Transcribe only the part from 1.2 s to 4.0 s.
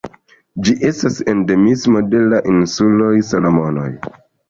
endemismo de la insuloj Salomonoj.